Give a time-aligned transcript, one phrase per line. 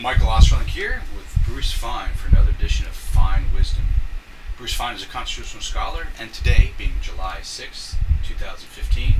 [0.00, 3.84] Michael Ostrolenk here with Bruce Fein for another edition of Fein Wisdom.
[4.56, 9.16] Bruce Fein is a constitutional scholar, and today, being July 6th, 2015,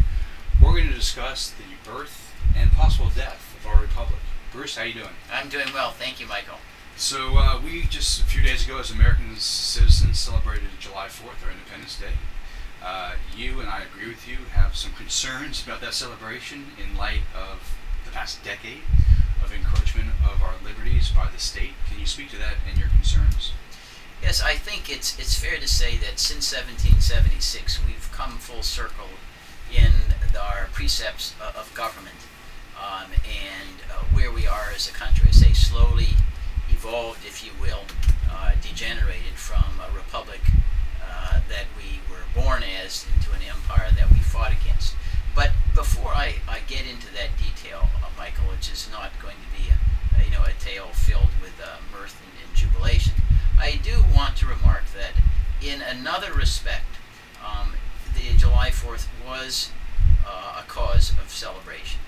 [0.59, 4.21] we're going to discuss the birth and possible death of our republic.
[4.53, 5.13] Bruce, how are you doing?
[5.31, 6.57] I'm doing well, thank you, Michael.
[6.97, 11.51] So uh, we just a few days ago, as American citizens, celebrated July 4th, our
[11.53, 12.17] Independence Day.
[12.83, 17.21] Uh, you and I agree with you have some concerns about that celebration in light
[17.37, 17.77] of
[18.07, 18.81] the past decade
[19.45, 21.73] of encroachment of our liberties by the state.
[21.89, 23.53] Can you speak to that and your concerns?
[24.23, 29.09] Yes, I think it's it's fair to say that since 1776 we've come full circle
[29.75, 29.93] in
[30.39, 32.27] our precepts of government
[32.81, 35.29] um, and uh, where we are as a country.
[35.29, 36.09] I say slowly
[36.71, 37.85] evolved, if you will,
[38.31, 40.41] uh, degenerated from a republic
[41.05, 44.95] uh, that we were born as into an empire that we fought against.
[45.35, 49.63] But before I, I get into that detail, uh, Michael, which is not going to
[49.63, 53.15] be a, a you know a tale filled with uh, mirth and, and, jubilation,
[53.59, 55.13] I do want to remark that
[55.61, 56.97] in another respect,
[57.45, 57.75] um,
[58.15, 58.29] the
[58.71, 59.71] July 4th was
[60.27, 62.01] uh, a cause of celebration.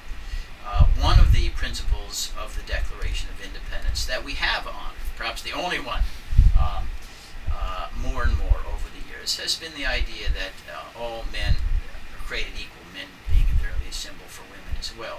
[0.65, 5.43] Uh, one of the principles of the Declaration of Independence that we have on, perhaps
[5.43, 6.03] the only one,
[6.59, 6.87] um,
[7.51, 11.55] uh, more and more over the years, has been the idea that uh, all men
[12.15, 15.19] are created equal, men being literally a symbol for women as well.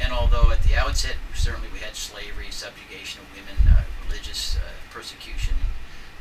[0.00, 4.74] And although at the outset, certainly we had slavery, subjugation of women, uh, religious uh,
[4.90, 5.54] persecution,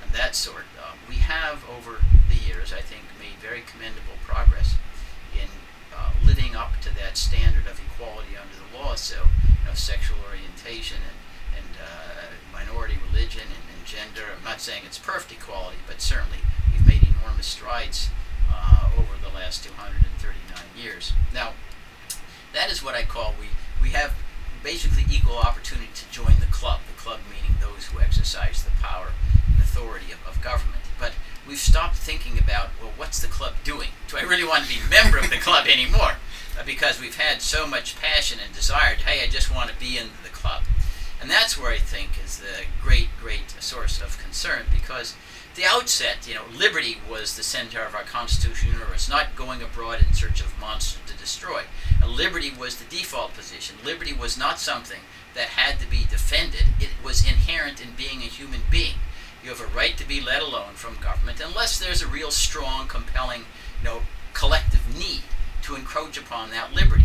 [0.04, 4.76] and that sort, uh, we have over the years, I think, made very commendable progress
[5.34, 5.50] in
[5.96, 8.96] uh, living up to that standard of equality under the law.
[8.96, 9.28] So,
[9.60, 14.22] you know, sexual orientation and, and uh, minority religion and, and, gender.
[14.38, 16.38] I'm not saying it's perfect equality, but certainly
[16.72, 18.10] we've made enormous strides
[18.52, 21.14] uh, over the last 239 years.
[21.34, 21.54] Now,
[22.54, 23.48] that is what I call we,
[23.82, 24.14] we have
[24.64, 29.12] basically equal opportunity to join the club, the club meaning those who exercise the power
[29.48, 30.84] and authority of, of government.
[31.00, 31.14] But
[31.48, 33.90] we've stopped thinking about, well, what's the club doing?
[34.08, 36.14] Do I really want to be a member of the club anymore?
[36.60, 39.98] Uh, because we've had so much passion and desire, hey, I just want to be
[39.98, 40.64] in the club.
[41.22, 45.16] And that's where I think is the great, great source of concern because
[45.60, 50.00] the outset, you know, liberty was the center of our constitutional universe, not going abroad
[50.00, 51.64] in search of monsters to destroy.
[52.02, 53.76] And liberty was the default position.
[53.84, 55.02] Liberty was not something
[55.36, 56.64] that had to be defended.
[56.80, 58.96] It was inherent in being a human being.
[59.44, 62.88] You have a right to be let alone from government unless there's a real strong,
[62.88, 63.42] compelling,
[63.82, 64.02] you know,
[64.34, 65.24] collective need
[65.64, 67.04] to encroach upon that liberty.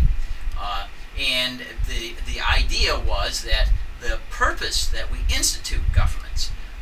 [0.57, 0.87] Uh,
[1.19, 6.24] and the the idea was that the purpose that we institute governments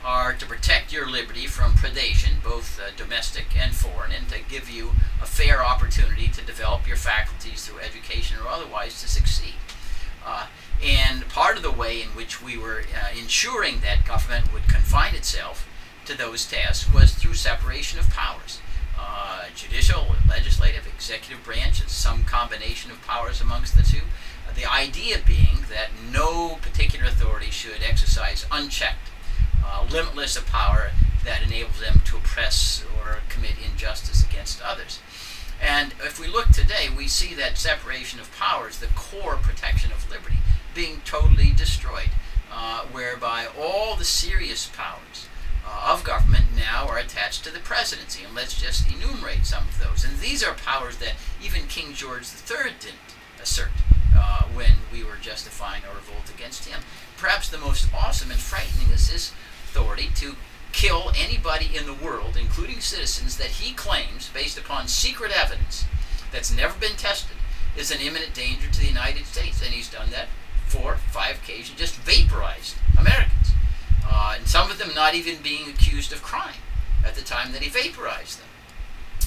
[0.04, 4.70] are to protect your liberty from predation, both uh, domestic and foreign, and to give
[4.70, 4.92] you
[5.22, 9.56] a fair opportunity to develop your faculties through education or otherwise to succeed.
[10.26, 10.48] Uh,
[10.84, 15.16] and part of the way in which we were uh, ensuring that government would confine
[15.16, 15.68] itself
[16.06, 18.60] to those tasks was through separation of powers.
[19.00, 24.02] Uh, judicial, legislative, executive branch, and some combination of powers amongst the two.
[24.56, 29.10] The idea being that no particular authority should exercise unchecked
[29.66, 30.92] uh, limitless of power
[31.24, 35.00] that enables them to oppress or commit injustice against others.
[35.62, 40.10] And if we look today, we see that separation of powers, the core protection of
[40.10, 40.38] liberty,
[40.76, 42.10] being totally destroyed,
[42.52, 45.28] uh, whereby all the serious powers
[45.66, 48.24] uh, of government now are attached to the presidency.
[48.26, 50.04] And let's just enumerate some of those.
[50.04, 51.14] And these are powers that
[51.44, 53.72] even King George III didn't assert
[54.16, 56.82] uh, when we were justifying our revolt against him.
[57.18, 59.32] Perhaps the most awesome and frightening is his
[59.74, 60.36] authority to
[60.72, 65.86] kill anybody in the world, including citizens, that he claims, based upon secret evidence
[66.32, 67.38] that's never been tested,
[67.76, 69.64] is an imminent danger to the United States.
[69.64, 70.28] And he's done that
[70.68, 73.52] four, five occasions, just vaporized Americans.
[74.08, 76.62] Uh, and some of them not even being accused of crime
[77.06, 78.48] at the time that he vaporized them.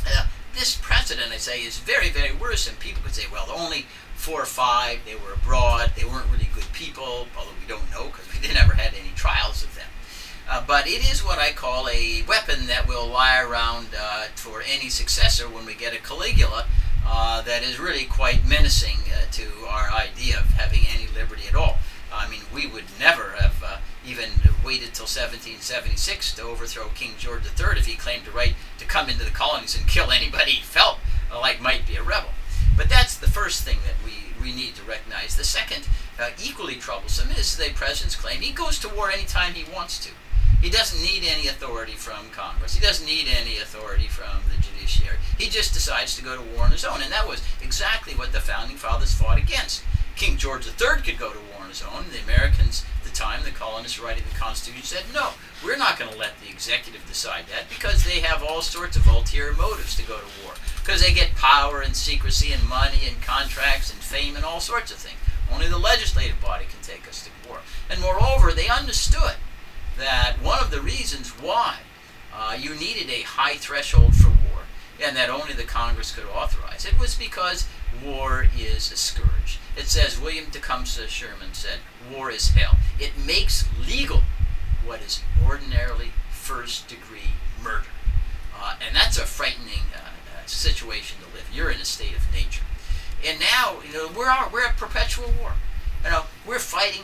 [0.06, 2.76] Uh, this precedent, I say, is very, very worrisome.
[2.78, 6.72] People could say, well, only four or five, they were abroad, they weren't really good
[6.72, 9.86] people, although we don't know because we never had any trials of them.
[10.48, 14.62] Uh, but it is what I call a weapon that will lie around uh, for
[14.62, 16.66] any successor when we get a Caligula
[17.04, 21.56] uh, that is really quite menacing uh, to our idea of having any liberty at
[21.56, 21.78] all.
[22.12, 24.30] I mean, we would never have uh, even
[24.64, 29.08] waited till 1776 to overthrow King George III if he claimed the right to come
[29.08, 30.98] into the colonies and kill anybody he felt
[31.32, 32.30] like might be a rebel.
[32.76, 35.36] But that's the first thing that we, we need to recognize.
[35.36, 35.88] The second,
[36.42, 40.10] equally troublesome, is the president's claim he goes to war anytime he wants to.
[40.60, 42.74] He doesn't need any authority from Congress.
[42.74, 45.18] He doesn't need any authority from the judiciary.
[45.38, 47.02] He just decides to go to war on his own.
[47.02, 49.84] And that was exactly what the founding fathers fought against.
[50.16, 52.06] King George III could go to war on his own.
[52.10, 55.30] The Americans at the time, the colonists writing the Constitution said, no,
[55.62, 59.06] we're not going to let the executive decide that because they have all sorts of
[59.06, 60.54] ulterior motives to go to war.
[60.82, 64.90] Because they get power and secrecy and money and contracts and fame and all sorts
[64.90, 65.18] of things.
[65.52, 67.60] Only the legislative body can take us to war.
[67.90, 69.36] And moreover, they understood
[69.98, 71.78] that one of the reasons why
[72.34, 74.64] uh, you needed a high threshold for war
[75.02, 77.66] and that only the Congress could authorize it was because
[78.04, 79.58] war is a scourge.
[79.76, 81.78] It says, William Tecumseh Sherman said,
[82.12, 82.76] war is hell.
[82.98, 84.22] It makes legal
[84.84, 87.88] what is ordinarily first degree murder.
[88.58, 91.48] Uh, and that's a frightening uh, uh, situation to live.
[91.52, 92.64] You're in a state of nature.
[93.26, 95.52] And now, you know, we're, we're at perpetual war.
[96.04, 97.02] You know, we're fighting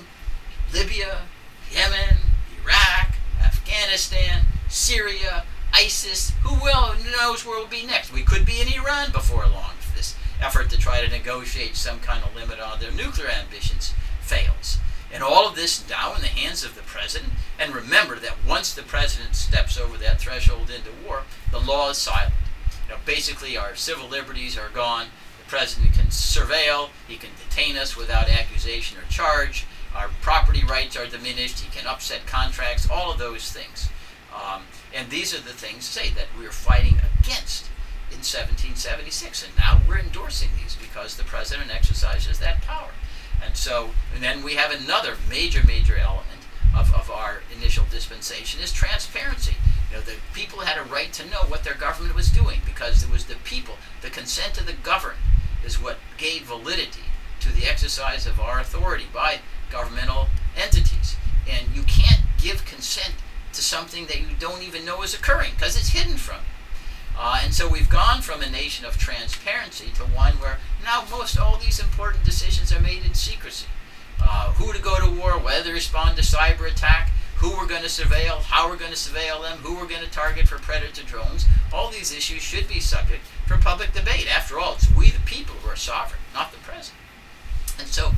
[0.73, 1.23] Libya,
[1.71, 2.17] Yemen,
[2.65, 6.33] Iraq, Afghanistan, Syria, ISIS.
[6.43, 8.13] Who will knows where we'll be next?
[8.13, 12.01] We could be in Iran before long if this effort to try to negotiate some
[12.01, 14.79] kind of limit on their nuclear ambitions fails.
[15.13, 17.33] And all of this now in the hands of the president.
[17.59, 21.99] And remember that once the president steps over that threshold into war, the law is
[21.99, 22.33] silent.
[22.89, 25.09] You know, basically, our civil liberties are gone.
[25.45, 26.89] The president can surveil.
[27.07, 29.67] He can detain us without accusation or charge.
[29.95, 31.61] Our property rights are diminished.
[31.61, 32.89] He can upset contracts.
[32.91, 33.89] All of those things.
[34.35, 34.63] Um,
[34.95, 37.67] and these are the things, say, that we're fighting against
[38.11, 39.45] in 1776.
[39.45, 42.91] And now we're endorsing these because the president exercises that power.
[43.45, 46.29] And so, and then we have another major, major element
[46.77, 49.57] of, of our initial dispensation is transparency.
[49.91, 53.03] You know, the people had a right to know what their government was doing because
[53.03, 55.19] it was the people, the consent of the governed
[55.65, 57.05] is what gave validity
[57.41, 59.41] to the exercise of our authority by
[59.73, 61.17] governmental entities.
[61.51, 63.15] And you can't give consent
[63.53, 67.19] to something that you don't even know is occurring because it's hidden from you.
[67.19, 71.39] Uh, and so we've gone from a nation of transparency to one where now most
[71.39, 73.67] all these important decisions are made in secrecy.
[74.23, 77.83] Uh, who to go to war, whether to respond to cyber attack, who we're going
[77.83, 81.03] to surveil, how we're going to surveil them, who we're going to target for predator
[81.03, 81.45] drones.
[81.73, 84.33] All these issues should be subject for public debate.
[84.33, 87.01] After all, it's we the people who are sovereign, not the president.
[87.81, 88.13] And so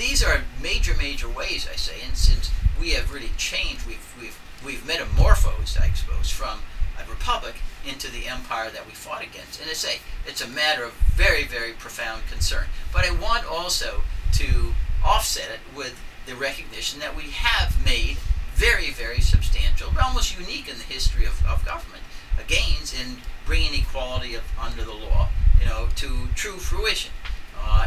[0.00, 2.50] these are major, major ways, I say, and since
[2.80, 6.60] we have really changed, we've, we've, we've metamorphosed, I suppose, from
[6.98, 7.56] a republic
[7.86, 9.60] into the empire that we fought against.
[9.60, 12.64] And I say, it's a matter of very, very profound concern.
[12.92, 14.02] But I want also
[14.34, 14.72] to
[15.04, 18.16] offset it with the recognition that we have made
[18.54, 22.02] very, very substantial, almost unique in the history of, of government,
[22.46, 25.28] gains in bringing equality of, under the law,
[25.60, 27.12] you know, to true fruition.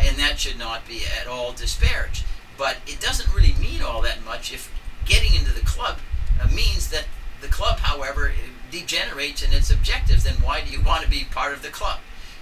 [0.03, 2.25] Uh, and that should not be at all disparaged.
[2.57, 4.71] But it doesn't really mean all that much if
[5.05, 5.97] getting into the club
[6.41, 7.05] uh, means that
[7.41, 8.31] the club, however,
[8.71, 11.99] degenerates in its objectives, then why do you want to be part of the club?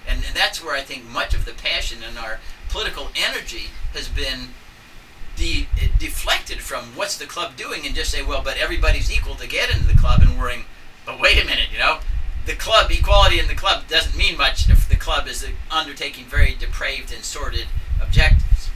[0.08, 4.08] And, and that's where I think much of the passion and our political energy has
[4.08, 4.50] been
[5.36, 5.68] de-
[6.00, 9.70] deflected from what's the club doing and just say, well, but everybody's equal to get
[9.70, 10.66] into the club and worrying,
[11.06, 12.00] but wait a minute, you know,
[12.46, 16.56] the club, equality in the club doesn't mean much if the club is undertaking very
[16.58, 17.68] depraved and sordid
[18.02, 18.72] objectives.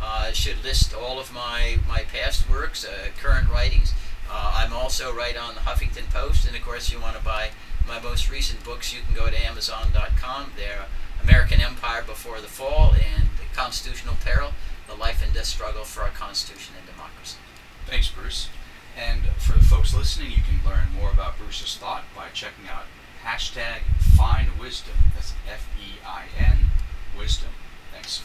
[0.00, 3.92] Uh, it should list all of my, my past works, uh, current writings.
[4.30, 7.50] Uh, I'm also right on the Huffington Post, and of course, you want to buy
[7.86, 10.52] my most recent books, you can go to Amazon.com.
[10.56, 10.86] They're
[11.22, 14.52] American Empire Before the Fall and The Constitutional Peril,
[14.88, 17.38] The Life and Death Struggle for Our Constitution and Democracy.
[17.86, 18.48] Thanks, Bruce.
[18.96, 22.84] And for the folks listening, you can learn more about Bruce's thought by checking out
[23.24, 23.80] hashtag
[24.16, 24.94] Fein wisdom.
[25.14, 26.70] That's F E I N
[27.18, 27.50] wisdom.
[27.92, 28.22] Thanks.